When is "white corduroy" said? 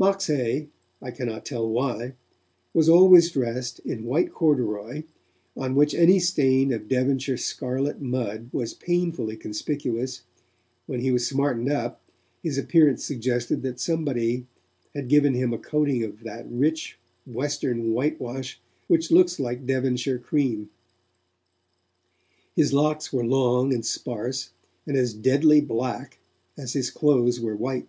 4.04-5.04